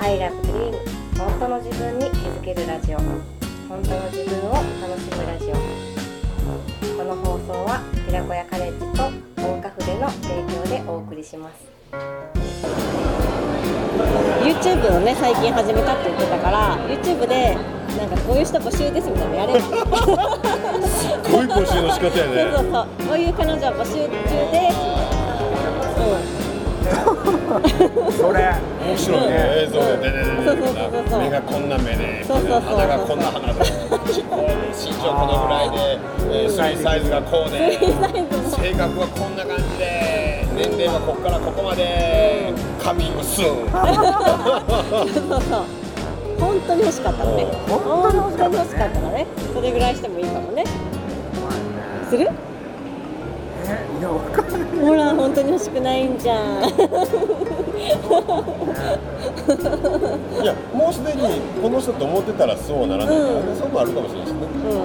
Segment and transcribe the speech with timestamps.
[0.00, 0.72] I love dream
[1.18, 2.98] 本当の自分に気づけるラジオ。
[2.98, 4.64] 本当の自分を楽
[4.98, 5.54] しむラジオ。
[6.96, 9.10] この放送は寺子屋カレッジと
[9.42, 11.68] 大岡筆の提供でお送りします。
[14.42, 17.54] YouTube をね最近始めたって言ってたから YouTube で
[17.98, 19.60] なんかこういう人募集ですみたいなのやれば
[19.98, 20.14] そ
[20.80, 22.56] うすごい募集の仕方やね。
[22.56, 26.39] そうそうこういう彼女募集中です
[27.50, 28.54] それ
[28.86, 29.26] 面白いね。
[29.64, 30.12] 映像でね。
[30.12, 30.46] ねね。
[30.46, 35.98] そうそうそうそう目がこんな目で鼻がこんな鼻でこうで身長このぐらいで
[36.30, 36.50] えー。
[36.50, 37.78] スリーサイズがこうで。
[37.78, 40.46] 性格はこんな感じで。
[40.54, 42.52] 年齢はここからここまで。
[42.82, 43.68] カミングスーン。
[46.40, 47.46] 本当に欲しかったのね。
[47.68, 49.26] お本当に欲しかったのね。
[49.52, 50.64] それぐらいしてもいいかもね。
[52.08, 52.30] する？
[53.66, 56.64] えいやわかんないほら本当に欲しくないんじゃん。
[60.42, 63.56] いやもうすでにこの人と思ってたらそうはならないからね、うん。
[63.56, 64.38] そうもあるかもしれないしね。
[64.40, 64.70] うん。
[64.70, 64.84] う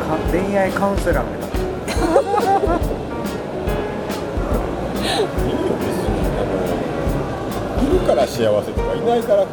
[0.00, 1.50] か恋愛カウンセラーみたい
[5.46, 9.50] いいよ別にいるから幸せとかいないからど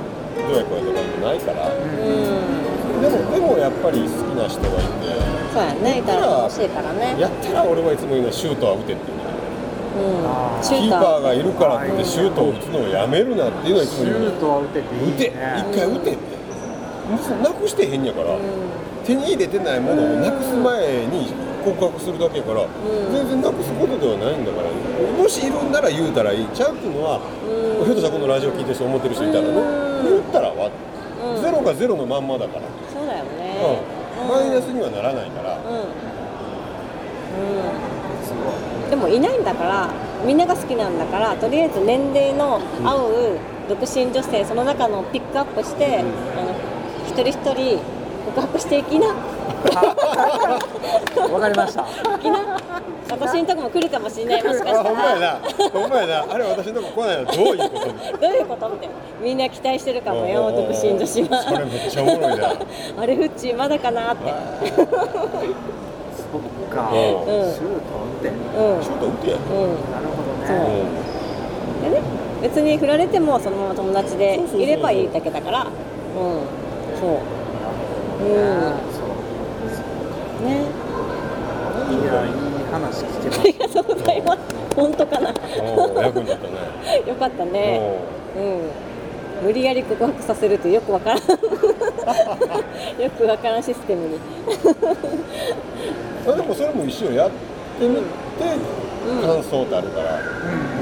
[0.49, 1.67] うやこうやとかないから。
[1.67, 2.70] うん
[3.01, 5.41] でもでもやっぱり好きな人がいて。
[5.51, 7.19] そうやねいたら欲しいからね。
[7.19, 9.11] やったら俺はいつも言うのはシュートは打てって。
[9.11, 9.19] 言
[9.99, 10.61] うん。
[10.61, 16.41] キーパーがいるからってシュートを打つのをやめるなっていうのはいつもシ言うのュートは打てていい打てね一回打てって。
[17.43, 18.37] なくしてへんやから、
[19.03, 21.27] 手に入れてないものをなくす前に
[21.65, 22.65] 告白するだけやから、
[23.11, 24.71] 全然なくすことではないんだから
[25.21, 27.19] もしいるんなら言うたらいいちゃうっていうのは、
[27.83, 29.51] ひょっとしたらこのラジオ聞いてる人思ってる人いたらね、
[30.07, 31.41] 言ったらわ、うん。
[31.41, 32.71] ゼロがゼロのまんまだから、そ
[33.61, 35.77] マイナスにはならないから、うん。
[38.85, 38.89] うん。
[38.89, 39.89] でもいないんだから
[40.25, 43.39] みんなが好きなんだからとりあえず年齢の合う
[43.69, 46.53] 独身女性その中のピックアップして、あの
[47.07, 47.79] 一人一人
[48.25, 49.15] 告白していきな
[51.31, 51.85] わかりました。
[53.11, 54.43] 私のとこも来るかもしれない。
[54.43, 55.39] もしかしたあほんまやらな。
[55.71, 56.33] ほんまやな。
[56.33, 57.85] あれ私のとこ来ないのどういうこと
[58.19, 58.93] どういうことみたいな。
[59.21, 60.67] みんな期待してるかもよおうおうおう。
[60.69, 62.53] 独身女子それはめっちゃおもろいな。
[63.01, 64.33] あれフッチーまだかなって。
[64.73, 64.85] そっ
[66.69, 66.89] か。
[66.91, 66.97] うん。
[66.97, 68.31] シュート打ってう
[68.79, 68.83] ん。
[68.83, 69.91] シュート打てやうん。
[69.91, 70.83] なるほどね。
[71.83, 72.01] でね
[72.41, 75.59] 別に振られてもそのまま友達でいればいいだけだから。
[75.61, 75.67] うん。
[76.99, 77.09] そう。
[78.23, 78.61] うん。
[78.90, 78.90] そう
[80.41, 80.91] ね。
[81.91, 82.31] いやいい
[82.71, 84.39] 話聞けまありがとうございます
[84.75, 85.33] 本当かな
[86.01, 87.99] 役に立ったねよかったね
[88.37, 94.19] うん無理やり告白させるとよくわからんよくわからんシステムに
[96.27, 97.31] あでもそれも一緒やっ
[97.79, 98.01] てみて
[99.01, 100.19] 感想ってあるから、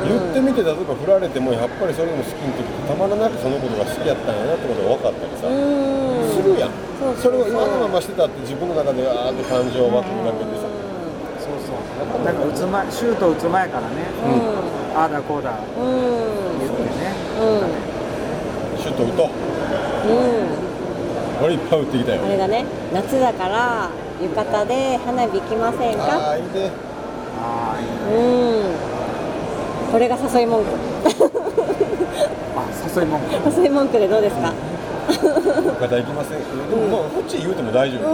[0.04, 5.79] 言ってみて例えば振られてもやっぱりそれでも好きに時たまらなくそのことが好きやったんやなってことが分かったりさ、うんす
[6.54, 6.70] るやん。
[7.00, 7.32] そうそうそう。
[7.32, 10.68] れを今のまましてたって自分の中であーって感情湧くだけでさ、
[11.40, 13.96] そうそうなんか打つ前シュート打つ前からね。
[14.96, 15.54] ああだこうだ。
[15.78, 15.86] うん。
[15.86, 17.14] うん言ってね。
[17.40, 18.82] うん。
[18.82, 19.28] シュート打とう。
[19.28, 20.12] う
[21.44, 21.46] ん。
[21.46, 22.22] 俺いっぱい打ってきたよ。
[22.26, 23.90] あれだね夏だから
[24.22, 26.30] 浴衣で花火行きませんあか？
[26.32, 26.72] あいいね。
[27.42, 27.84] ああい
[28.14, 28.76] いう
[29.88, 29.92] ん。
[29.92, 30.70] これが誘い文句。
[32.58, 32.66] あ
[32.96, 33.26] 誘い文句。
[33.62, 34.48] 誘い文句でどうですか？
[34.48, 34.54] 浴
[35.10, 38.02] 衣行きませんでもまあこっち言うても大丈う。
[38.04, 38.10] 夫、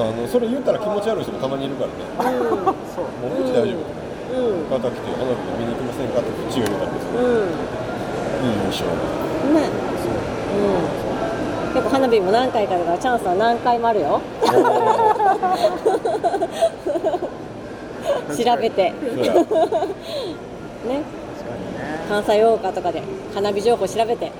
[0.00, 0.08] ん。
[0.08, 1.94] あのそれ言ったら気持ち悪い人もたまにいるからね。
[2.40, 4.42] もうこっち大丈夫、う。
[4.42, 4.58] ん。
[4.58, 7.48] 浴衣着て花火見に行きませんかってこっちが言うたってさうん。
[8.44, 8.92] いい印象ね。
[10.54, 10.56] う。
[11.70, 11.74] ん。
[11.74, 14.20] 結構花火も何回かだからチャンスは何回もあるよ。
[18.36, 18.82] 調べて。
[18.90, 18.94] ね。
[22.08, 23.02] 関西大岡とかで
[23.34, 24.30] 花火情報調べて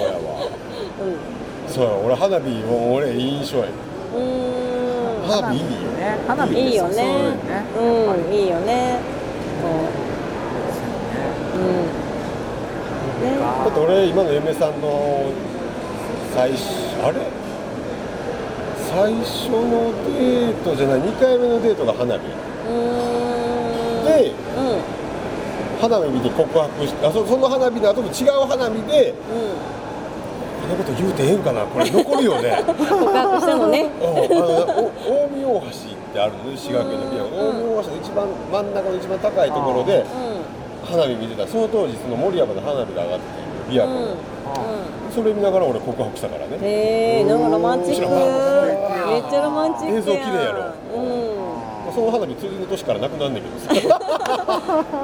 [0.00, 0.18] やわ。
[0.46, 3.64] うそうや俺花火も俺いい印象や。
[3.64, 5.28] んうーん。
[5.28, 6.18] 花火いいよね。
[6.26, 6.96] 花火いいよね。
[7.78, 8.98] 誘うんいいよね。
[9.62, 9.70] そう。
[11.60, 11.66] うん。
[13.22, 13.38] ね。
[13.38, 15.30] だって俺今の嫁さんの
[16.34, 16.62] 最初
[17.04, 17.20] あれ？
[18.90, 22.76] 最初のデートじゃない？2回目のデートが花火うー
[23.06, 23.20] ん。
[25.80, 29.79] 花火見て告白してあそその花火の後も違う花火でうこん
[30.70, 31.90] なこと言うてええんかなこれ。
[31.90, 32.50] 残るよね。
[32.60, 33.90] ん、告白したのね。
[34.00, 34.06] うん。
[34.06, 40.06] あのお近江大橋ってあるのね滋賀県の近江大橋の一番真ん中の一番高いところでう
[40.86, 41.46] 花火見てた。
[41.46, 43.26] その当時その森山の花火が上がって
[43.70, 43.96] て琵琶んうん。
[43.98, 44.14] 湖の、
[45.10, 46.56] うそれ見ながら俺告白したからね。
[46.56, 48.08] んへえなんかロマンチック。
[48.08, 48.16] 面
[49.10, 50.70] めっちゃロマンチック映像綺麗やろ。
[50.70, 53.58] うその花火次の年からなくなんねんけど。
[53.58, 53.74] さ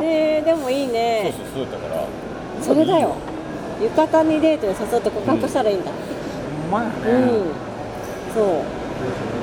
[0.02, 2.04] えでもいいそうねそうそうやったから。
[2.62, 3.14] それだよ
[3.82, 5.90] 浴衣にデートに誘って告白したらいいんだ。
[5.90, 7.30] ほんまやうん、ね、
[8.34, 8.46] そう。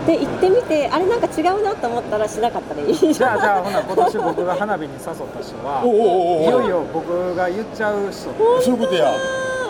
[0.08, 5.16] で行ってみてあれなんか違うなと思ったらしなかったらいいじゃあじゃあほな今年僕が花火に誘った人
[5.64, 8.30] は いよいよ僕が言っちゃう人。
[8.62, 9.14] そういうことや。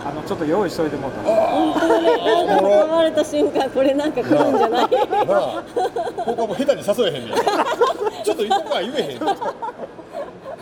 [0.06, 1.46] あのちょっと用意しといてもらった。
[1.52, 2.46] 本当だね。
[2.48, 4.90] なんか誘われた瞬間これなんか来るんじゃない？
[4.90, 4.90] な
[5.38, 5.64] あ。
[6.26, 7.34] 他も下手に誘えへんねん。
[8.24, 9.20] ちょっと行こうか言えへん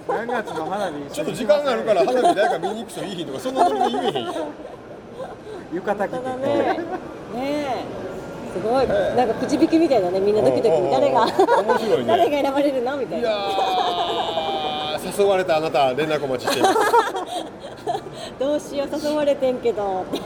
[0.07, 0.93] 何月の花火？
[1.13, 4.25] ちょっと時間があるから花火誰か見に行く人いいひんとかそんなノリで言えへん
[5.73, 6.17] 浴衣着て。
[6.17, 6.23] ね。
[7.33, 7.85] ねえ。
[8.53, 8.87] すごい。
[8.87, 10.69] なんかくじ引きみたいだねみんなドキドキ。
[10.91, 12.05] 誰が面白いね。
[12.07, 12.97] 誰が選ばれるの？
[12.97, 16.75] みたいいなやー誘われたあなた連絡お待ちしています。
[18.39, 20.05] どうしよう誘われてんけど。
[20.11, 20.23] めっ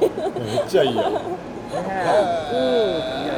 [0.68, 1.14] ちゃいいやん。
[1.14, 1.20] ね
[2.54, 3.35] うん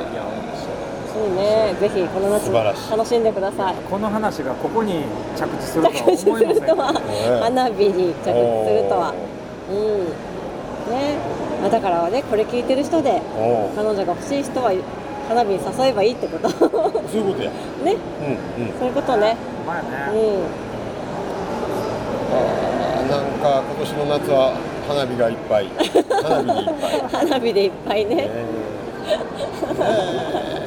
[1.79, 3.75] ぜひこの夏楽しんでください。
[3.89, 5.03] この話がここに
[5.35, 6.61] 着地するとは着地す思いません。
[6.61, 6.99] るとはね
[7.41, 8.33] 花火に着地する
[8.89, 9.13] とは。
[9.69, 10.05] うん。
[10.91, 11.17] ね。
[11.61, 13.21] まあだからねこれ聞いてる人で
[13.75, 14.71] 彼女が欲しい人は
[15.27, 16.49] 花火に誘えばいいってこと。
[16.49, 17.51] そういうことや。
[17.83, 17.95] ね。
[18.57, 18.73] うんうん。
[18.79, 19.35] そういうことね。
[19.67, 19.81] まや
[20.11, 20.23] うねん。
[22.33, 24.53] あーなんか今年の夏は
[24.87, 25.69] 花火がいっぱい。
[26.23, 26.99] 花火にいっぱい。
[27.29, 28.15] 花火でいっぱいね。
[28.15, 28.27] ね
[29.07, 30.66] いやー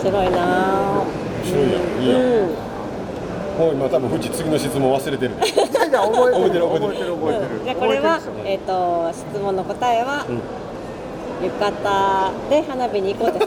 [0.00, 0.38] 白いな。
[0.40, 1.82] ー面白いやん。
[2.02, 2.20] いいやん。
[2.20, 2.48] うん。
[3.58, 5.34] もう今多分藤次の質問忘れてる。
[5.34, 5.60] 覚えてる
[5.90, 7.10] 覚えてる覚えてる。
[7.14, 10.40] 覚えてるじゃあこれは覚えっ、と質問の答えは、うん。
[11.44, 11.70] 浴衣
[12.50, 13.46] で花火に行こうって誘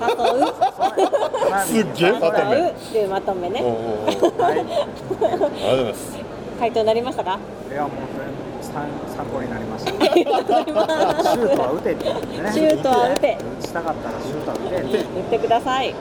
[1.63, 2.57] すっげえまとめ。
[2.57, 3.61] 誘うっていうまとめね。
[3.63, 4.41] おうおうおう。
[4.41, 4.59] はい。
[4.59, 6.17] ありがとうございます。
[6.59, 7.39] 回答になりましたか？
[7.71, 7.91] いやもう
[8.63, 9.91] 参参考になりました。
[9.91, 11.31] ありがとうございます。
[11.31, 12.13] シュートは打てってね。
[12.51, 13.37] シュートは打て。
[13.59, 15.05] 打ちたかったらシュートは打てって。
[15.15, 15.93] 言ってください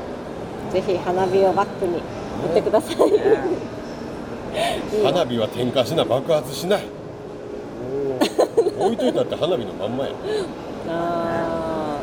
[0.72, 1.98] ぜひ花火をバックに打
[2.50, 2.96] ってください、
[5.04, 6.84] 花火は点火しな爆発しない。
[8.78, 10.10] 置いといたって花火のまんまや。
[10.88, 11.98] あ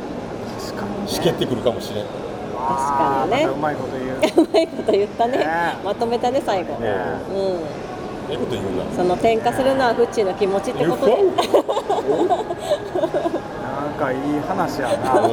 [0.61, 2.05] 確かにしけってくるかもしれん。
[2.05, 2.15] 確
[2.77, 3.45] かにね。
[3.51, 4.11] うまいこと言う。
[4.19, 5.37] ーうまいこと言ったね。
[5.39, 5.45] ね。
[5.83, 6.79] まとめたね最後、ね。
[6.79, 6.83] うん。
[8.31, 8.83] ええこと言うな。
[8.95, 11.13] その転化するのはフッチーの気持ちってことで。
[11.13, 11.35] いいなん
[13.97, 15.27] かいい話やな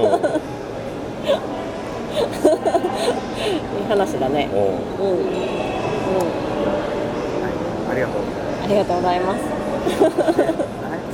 [2.16, 4.48] おう話だね。
[4.52, 4.60] おう。
[4.60, 5.18] うん。
[5.18, 5.26] うん。
[7.90, 8.22] ありがとう。
[8.64, 9.40] ありがとうございます。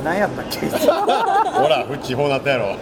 [0.03, 0.67] な何やったっけ？
[0.67, 2.65] ほらフッチーこうなったやろ。
[2.67, 2.75] も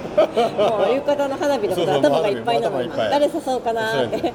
[0.90, 3.10] う浴衣の花火のことそうそう頭がいっぱいなの頭いっぱい。
[3.10, 4.34] 誰誘おうかなって。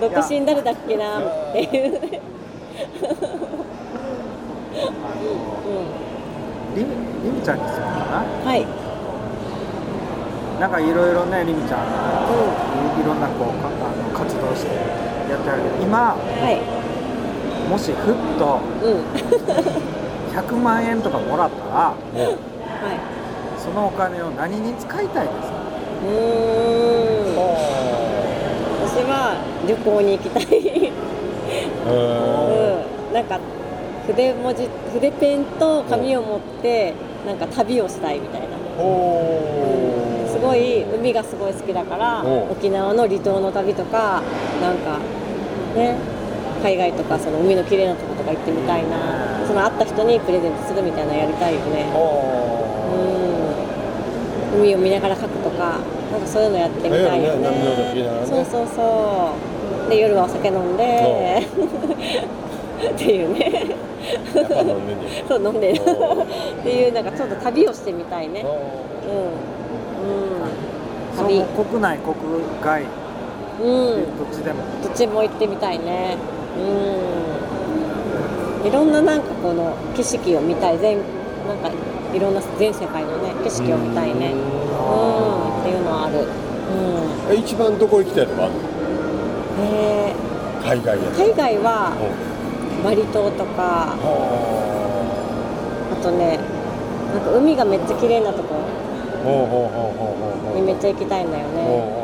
[0.00, 1.22] 独身誰だっけなっ
[1.52, 1.92] ていう。
[1.92, 2.20] ね
[4.82, 4.84] あ
[5.20, 5.22] の
[6.74, 6.90] りみ
[7.24, 8.66] りみちゃんにするのかうんはい
[10.62, 11.80] ななんかいろいろねりみちゃん
[12.96, 14.70] いいろんなこうかあの活動して
[15.28, 16.20] やってあるけど今は
[16.54, 16.62] い。
[17.68, 19.02] もしふっとうん。
[20.30, 23.58] 100万円とかもらったらはい。
[23.58, 25.54] そのお金を何に使いたいですか？
[26.06, 26.12] うー
[27.26, 27.34] ん。
[28.86, 29.34] 私は
[29.66, 30.46] 旅行に行きたい。
[31.90, 31.90] う
[33.10, 33.14] ん。
[33.14, 33.40] なんか
[34.06, 36.94] 筆文字筆ペンと紙を持って
[37.26, 38.46] なんか旅をしたいみたいな。
[38.76, 40.01] す
[40.52, 44.22] ごい海がすごい好きだから沖縄の離島の旅とか
[44.60, 44.98] なんか
[45.74, 45.96] ね
[46.62, 49.32] 海外とかその海の綺麗なとことか行ってみたいな。
[49.46, 51.90] その会った人にプレゼントするみたいなのやりたいよね。
[54.54, 54.56] う。
[54.56, 54.60] ん。
[54.60, 55.80] 海を見ながら描くとか
[56.12, 57.48] なんかそういうのやってみたいよね。
[58.24, 59.34] そうそうそ
[59.88, 59.90] う。
[59.90, 61.42] で夜はお酒飲んで
[62.94, 63.66] っていうね。
[65.28, 65.80] そう飲んでる。
[65.80, 68.42] っていうなんかちょっと旅をしてみたいね。
[68.42, 68.48] うん。
[70.02, 70.41] うん
[71.16, 71.44] 旅。
[71.44, 72.14] 国内国
[72.62, 72.84] 外。
[73.60, 74.16] うん。
[74.18, 74.62] どっちでも。
[74.82, 76.16] どっちも行ってみたいね。
[76.56, 76.60] う
[78.64, 78.66] ん。
[78.66, 80.78] いろんななんかこの景色を見たい。
[80.78, 80.98] 全
[81.46, 81.70] なんか
[82.14, 84.32] いろんな全世界のね景色を見たいね。
[84.32, 84.40] うん。
[85.60, 86.18] っていうのはある。
[86.18, 87.36] うん。
[87.36, 88.58] え一番どこ行きたいとかあるの？
[89.56, 90.14] で
[90.64, 91.92] 海外や海外は
[92.78, 92.82] うん。
[92.84, 93.96] バリ島とか。
[93.98, 94.08] は
[95.92, 96.38] あとね
[97.14, 98.56] なんか海がめっちゃ綺麗なとこ
[100.54, 102.02] にめっちゃ行きたいんだよね。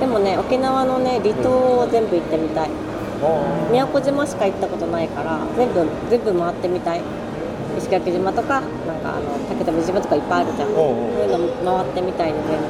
[0.00, 1.50] でもね沖縄のね離島
[1.80, 2.70] を全部行ってみたい。
[3.70, 7.00] 宮古島しか行ったことないから全部全部回ってみたい。
[7.78, 10.70] 石垣島とかなんかあの竹富島とかいっぱいあるじゃん。
[10.70, 10.82] おそ
[11.20, 12.64] ういうの回ってみたいね全部。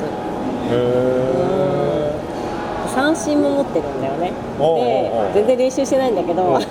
[0.74, 2.12] へ
[2.94, 4.32] 三振も持ってるんだよね。
[4.58, 6.68] で全然練習してないんだけど なんか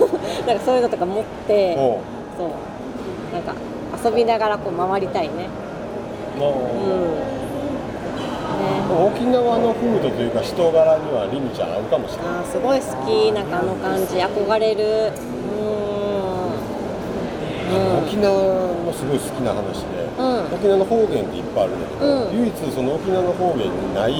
[0.65, 1.75] そういうのとか持って
[2.37, 2.49] そう。
[3.33, 3.53] なんか
[4.05, 5.49] 遊びながらこう回りたいね。
[6.37, 6.55] まあうん。
[8.61, 9.09] ね。
[9.17, 12.33] 沖縄の風土というか人柄にはりみちゃん合うかもしれない。
[12.37, 15.11] あーすごい好きなんかあの感じ憧れる。
[17.73, 17.97] うん。
[18.05, 18.29] 沖縄
[18.85, 20.53] のすごい好きな話で、うん。
[20.53, 22.37] 沖縄の方言っていっぱいあるんだけど、うん。
[22.39, 24.13] 唯一その沖縄の方言にない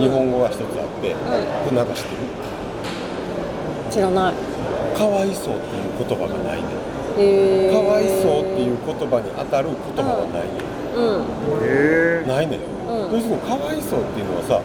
[0.00, 1.20] 日本語が一つあって、こ
[1.70, 1.86] れなん。
[1.86, 2.24] か知ってる
[3.92, 4.34] 知らない。
[4.96, 10.60] かわいそうっていう言葉がないねかわいそうっていう言葉に当たる言葉はないね、
[10.92, 11.24] うん。
[11.64, 13.16] へえないね、うん。
[13.16, 14.60] 要するにかわいそうっていうのはさ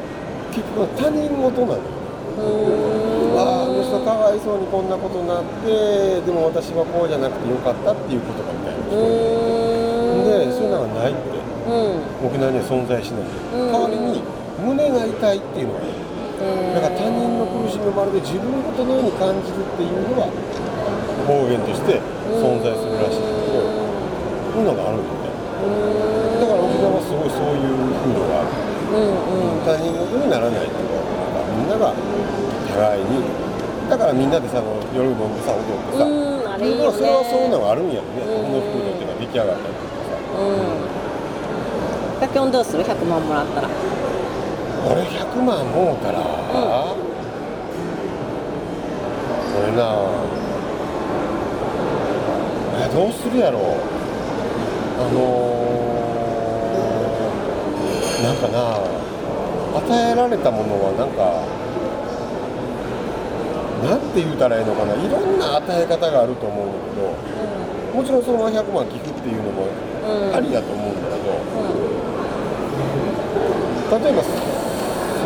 [0.52, 1.88] 結局他人事なのよ。
[3.40, 11.40] あああの人かわいそうにこんなことになってでも私はこうじゃなくてよかったっていう言葉みたいなでそういうのがないって。
[11.68, 11.72] う
[12.24, 12.28] ん。
[12.28, 13.28] 沖縄には存在しない。
[13.28, 13.72] うん。
[13.72, 14.20] 代わりに
[14.60, 16.02] 胸が痛いっていうのがね
[16.74, 20.26] だから他人の苦しみをまるで自分事のように感じるっていうのは
[21.26, 22.00] 方言として
[22.40, 23.66] 存在するらしいんだけど
[24.52, 25.32] そういうのがあるんだよね。
[26.42, 28.52] だから沖縄はすごいそういう風土がある。
[28.92, 29.16] うん
[29.56, 29.66] うん。
[29.66, 31.00] 他人事にならないっていうか
[31.56, 31.94] みんなが
[32.74, 33.24] 互いに。
[33.90, 34.64] だからみんなでさ
[34.96, 40.16] 夜飲んでさ踊ってさ、うんあれいいよねそれはそういうのがあるんやろね、うんこの風土っていうのが出来上がったりとかさ。
[40.40, 42.22] うん。
[42.22, 43.70] ガキョンどうする？100万もらったら。
[44.82, 46.18] 俺100万もうたら、
[49.54, 50.41] 俺なえ
[52.94, 53.60] どうするやろ
[55.00, 58.58] あのー、なんかな
[59.80, 61.42] 与えられたものはなんか
[63.82, 64.94] なんて言うたらいいのかな。
[64.94, 67.18] いろんな与え方があると思うんだけど
[67.98, 70.36] もちろんそのまま100万寄付っていうのもうん。
[70.36, 71.32] ありだと思うんだけど、
[73.98, 74.30] う例えばそ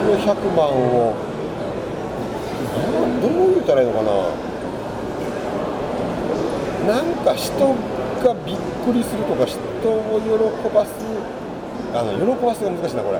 [0.03, 1.13] の100万を
[2.75, 4.11] などう言ったらいいのかな
[7.25, 8.55] か人がびっ
[8.85, 10.29] くりするとか人を喜
[10.69, 10.93] ばす
[11.97, 13.19] あの喜ばすが難しいなこれ。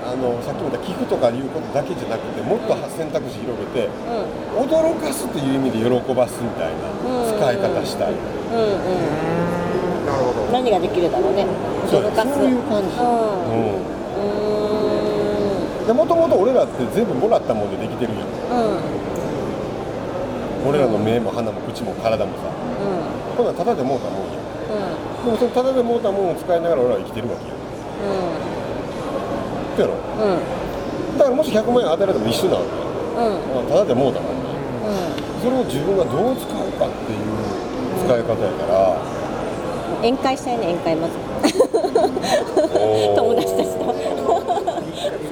[0.00, 3.92] あのさっきも言った寄付とかいうことだけじゃなくてもっと選択肢広げてん
[4.58, 4.66] うん。
[4.66, 6.90] 驚かすという意味で喜ばすみたいな
[7.30, 11.46] 使い方したい、うんうんなるほど何ができるだろうね。
[11.86, 12.34] そう驚かす。
[12.34, 13.06] そういう感じ、うん。
[13.06, 13.84] うん。
[15.84, 18.26] うでもともと俺らって全部もらったもんでできてるやん。
[18.26, 18.74] ーん
[20.64, 20.68] うん。
[20.70, 22.48] 俺らの目も鼻も口も体もさ。
[22.48, 22.59] うん
[23.40, 24.36] こんなんタダでもうたもんや。
[24.36, 24.76] う
[25.24, 25.24] ん。
[25.24, 27.54] でもそのタダでもうたもんを使いながら俺らは生きてるわけや。
[29.76, 29.96] そうやろ。
[29.96, 31.16] うん。
[31.16, 32.84] だからもし100万円与えられても一緒なわけや。
[33.24, 33.64] うん。
[33.64, 34.44] うんタダでもうたもんね
[34.84, 37.24] うそれを自分がどう使うかっていう
[38.04, 39.00] 使い方やから。
[39.00, 41.16] ん宴会したいね宴会まず。
[43.16, 43.88] 友達たちと。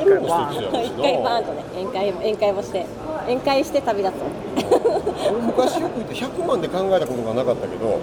[0.01, 2.87] それも一つやろし一回バーンとね宴会も宴会もして。
[3.29, 4.48] 宴会して旅立つ俺
[4.89, 8.01] 昔よく言って100万で考えたことがなかったけどう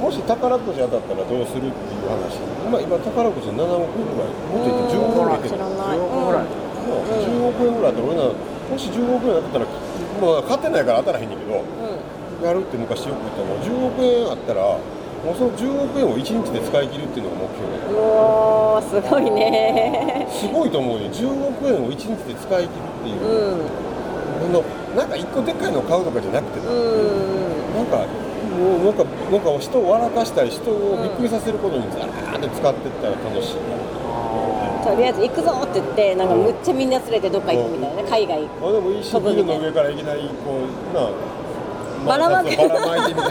[0.00, 2.38] もし宝くじ当たったらどうするっていう話。
[2.64, 5.98] 今今宝くじ7億円ぐらいもっと言って10億円ぐらいん知らない。
[5.98, 6.46] 10億ぐらい。
[6.86, 9.66] もう10億円ぐらいだったら俺なもし10億円当たったら
[10.22, 12.46] まあ勝ってないから当たらへんねんけどうん。
[12.46, 13.58] やるって昔よく言ったの。
[13.58, 17.66] は10億円あったらもうその10億円を1日で使い切るっていうのが目標。
[17.66, 20.28] だようおーすごいね。
[20.30, 21.10] すごいと思うよ。
[21.10, 21.26] 10
[21.58, 23.58] 億円を1日で使い切るっていう。
[23.58, 24.62] う、ん
[24.96, 27.74] なんか1個でっかいのを買うとかじゃなくてな、うん。
[27.74, 28.06] なんか
[28.58, 33.56] もうなんかなんか人を笑かしたり人をびっくりさせることにザーって使ってったら楽しい。
[33.56, 38.02] な、とりあえず行くぞって言ってなんかむっちゃみんな連れてどっか行くみたいな。
[38.02, 38.48] ね海外。
[38.62, 41.10] あでもいいしビルの上からいきなりこうな
[42.06, 42.56] ばらまけ。
[42.56, 43.28] ばらまいてみて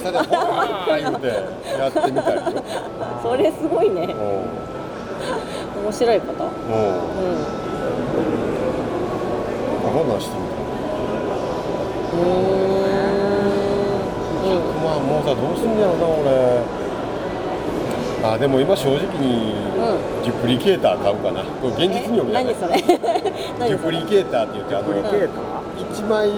[0.00, 2.62] 下で「ほー!」言うてやってみたりよ
[3.22, 4.02] それすごいね。
[4.02, 5.82] うん。
[5.84, 6.44] 面白いこと。
[6.44, 6.50] うん。
[6.50, 7.66] うん。
[10.08, 10.55] なんしてみた
[14.84, 16.86] まあもうさどうすんやろな俺。
[18.24, 21.44] あでも今正直にうデュプリケーター買うかな。
[21.44, 22.80] これ現実に読み 何それ？
[22.82, 22.98] デ
[23.58, 23.76] 何それ？
[23.76, 25.40] ュプリケーターって言ってあのプリケータ
[26.02, 26.28] 1枚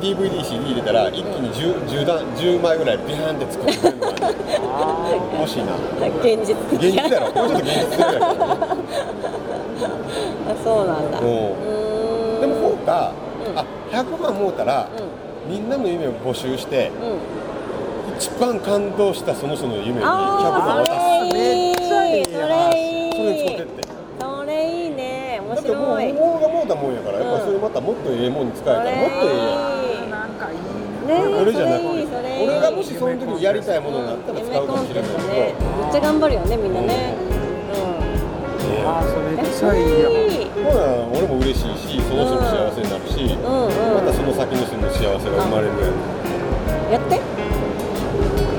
[0.00, 4.12] DVDCD 入れたら一気に 10, 10, 段10枚ぐらいビャーンって作るのが
[5.38, 5.76] 欲しいな。
[6.24, 7.26] 現実現実やろ。
[7.26, 8.26] もうちょっと現実的やから
[10.48, 11.20] あそうなんだ。
[11.20, 11.26] で
[12.46, 13.12] もこうか、
[13.90, 16.90] 100万もうたら、うみんなの夢を募集して
[18.18, 20.92] 一番感動したその人の夢に100万あ渡す。
[20.92, 21.72] あそれいい。
[21.72, 23.88] めっちゃいいなそれいいそれに使ってって。
[24.20, 24.52] それ
[24.84, 25.40] いいね。
[25.40, 26.12] 面だってもう白い。
[26.12, 30.30] もうがもうたもんやからやっぱうんそれまたもっとええもんに使えたらもっとええやん。
[31.08, 35.54] ね俺じゃなく俺がもしその時にやりたいものがあったら使うかもしれないけど、ね。
[35.82, 37.14] めっちゃ頑張るよねみんなね。
[37.32, 37.39] うん
[38.86, 45.90] ああそれめっちゃいいよいいほら俺も嬉しいしその人も幸せになるし、うんうんまたその先の人の幸せが生まれるやん。
[46.92, 47.20] やって。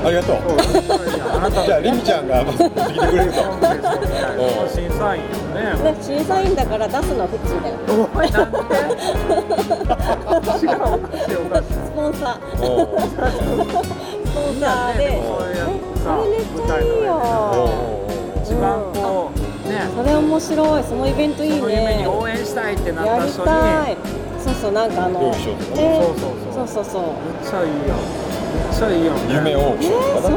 [0.04, 0.32] ありがと。
[0.32, 0.36] う
[1.36, 1.62] あなた。
[1.66, 3.38] じゃありみちゃんがまず持ってきてくれると。
[4.68, 5.60] 審査員よね。
[5.92, 7.76] ね審査員だから出すのはフッチーだよ。
[8.12, 8.58] お前なんで？
[8.62, 8.68] 違う。
[10.26, 10.78] おかしいお
[11.48, 12.60] かしいスポンサー ス
[14.34, 15.04] ポンサーで。
[15.04, 15.60] いいよねでもそういうや
[15.94, 17.10] つさそれめっちゃいいよ
[18.42, 19.31] 一番こう
[19.72, 19.88] ね。
[19.96, 20.84] それ面白い。
[20.84, 23.46] そのイベントいいその夢にね応援したいってなっやりた人に。
[23.48, 23.96] たい。
[24.38, 25.54] そうそうなんかあの料理そう
[26.18, 26.36] そう。
[26.52, 26.92] そうそうそう。
[26.92, 27.96] そうめっちゃいいよ。
[28.52, 29.12] めっちゃいいよ。
[29.30, 30.36] 夢オークションとかな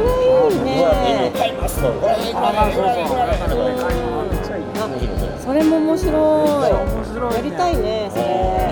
[0.56, 1.32] いいね。
[1.36, 4.00] 買いますとこれいいこれいいこれいいこれいいこれいい
[4.30, 5.08] めっちゃいいあ面白い。
[5.08, 7.36] ねそれも面白い面白いね。
[7.36, 8.22] やりたいねそれ。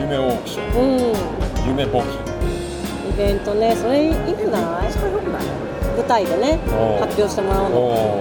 [0.01, 0.81] 夢オークション。
[0.81, 1.69] うん。
[1.69, 2.15] 夢募金
[3.11, 4.83] イベントねそれいいくない？
[4.85, 5.43] めっちゃ良くない？
[5.97, 6.59] 舞台でね
[7.01, 7.77] 発表してもらうおの。
[7.79, 8.21] お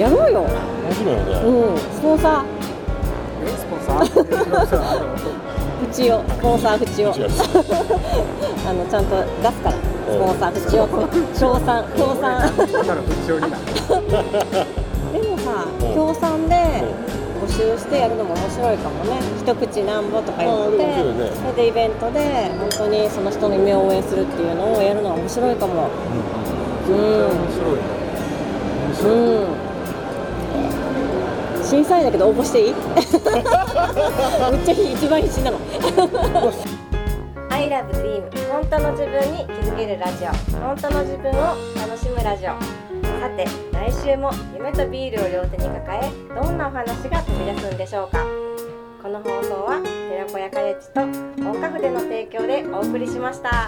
[0.00, 0.40] やろうよ。
[0.42, 0.50] 面
[0.94, 1.32] 白いよね。
[1.44, 1.78] うん。
[1.78, 2.44] スポンサ
[3.44, 4.04] えスポンサー？
[4.04, 4.06] ー
[5.80, 7.28] フチオスポンサーフチオ違う
[8.68, 9.76] あのちゃんと出すから。
[9.76, 9.78] ス
[10.18, 11.08] ポンサーフチオ協
[11.64, 11.84] 賛。
[11.96, 12.50] 協賛。
[15.12, 15.94] でもさうん。
[15.94, 16.56] 協賛で
[17.40, 19.18] 募集してやるのも面白いかもね。
[19.38, 21.04] 一口なんぼとか言ってね。
[21.40, 25.88] それでイベントで本当にその人の夢を応援するっていうのをやるのは面白いかも。
[26.88, 27.00] うん面
[27.50, 27.74] 白い。
[27.76, 27.80] ね
[28.88, 29.12] 面白い。
[29.14, 29.44] うん
[31.70, 32.74] 審査員だけど応募していい？
[32.74, 35.58] めっちゃ一番必死なの。
[37.50, 40.28] I love dream 本当の自分に気づけるラジオ。
[40.60, 42.48] 本当の自分を楽しむラジオ。
[43.20, 48.24] さて来週も夢とビールを両手に抱えどんなお話が飛び出すんでしょうか？
[49.02, 51.00] この放送は寺子屋カレッジと
[51.50, 53.66] 大カフでの提供でお送りしました。